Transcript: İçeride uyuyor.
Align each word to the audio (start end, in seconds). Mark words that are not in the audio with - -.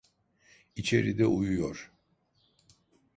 İçeride 0.75 1.25
uyuyor. 1.25 1.91